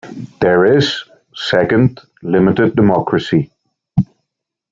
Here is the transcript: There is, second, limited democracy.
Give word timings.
There 0.39 0.65
is, 0.65 1.03
second, 1.35 2.01
limited 2.23 2.75
democracy. 2.75 3.51